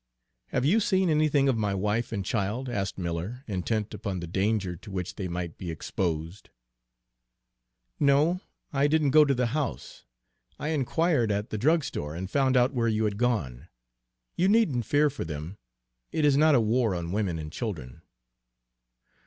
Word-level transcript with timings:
"Have 0.47 0.65
you 0.65 0.79
seen 0.79 1.11
anything 1.11 1.47
of 1.47 1.55
my 1.59 1.75
wife 1.75 2.11
and 2.11 2.25
child?" 2.25 2.67
asked 2.69 2.97
Miller, 2.97 3.43
intent 3.45 3.93
upon 3.93 4.19
the 4.19 4.25
danger 4.25 4.75
to 4.75 4.89
which 4.89 5.13
they 5.13 5.27
might 5.27 5.59
be 5.59 5.69
exposed. 5.69 6.49
"No; 7.99 8.41
I 8.73 8.87
didn't 8.87 9.11
go 9.11 9.25
to 9.25 9.35
the 9.35 9.45
house. 9.53 10.03
I 10.57 10.69
inquired 10.69 11.31
at 11.31 11.51
the 11.51 11.57
drugstore 11.59 12.15
and 12.15 12.31
found 12.31 12.57
out 12.57 12.73
where 12.73 12.87
you 12.87 13.03
had 13.05 13.17
gone. 13.17 13.67
You 14.35 14.47
needn't 14.47 14.87
fear 14.87 15.11
for 15.11 15.23
them, 15.23 15.59
it 16.11 16.25
is 16.25 16.35
not 16.35 16.55
a 16.55 16.59
war 16.61 16.95
on 16.95 17.11
women 17.11 17.37
and 17.37 17.51
children." 17.51 18.01